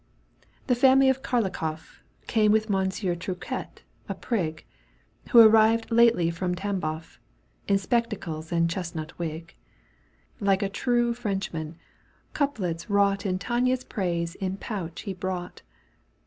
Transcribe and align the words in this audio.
The 0.65 0.73
family 0.73 1.09
of 1.09 1.21
Kharlikofif, 1.21 1.99
2 2.21 2.25
Came 2.25 2.51
with 2.51 2.71
Monsieur 2.71 3.13
Triquet, 3.13 3.83
a 4.09 4.15
prig, 4.15 4.65
Who 5.29 5.39
arrived 5.39 5.91
lately 5.91 6.31
from 6.31 6.55
Tamboff, 6.55 7.19
In 7.67 7.77
spectacles 7.77 8.51
and 8.51 8.67
chestnut 8.67 9.19
wig. 9.19 9.53
Like 10.39 10.63
a 10.63 10.69
true 10.69 11.13
Frenchman, 11.13 11.77
couplets 12.33 12.89
wrought 12.89 13.27
In 13.27 13.37
Tania's 13.37 13.83
praise 13.83 14.33
in 14.33 14.57
pouch 14.57 15.01
he 15.01 15.13
brought. 15.13 15.61